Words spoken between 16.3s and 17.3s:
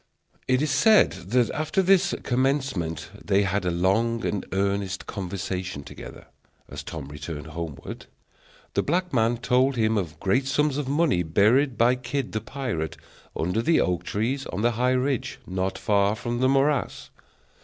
the morass.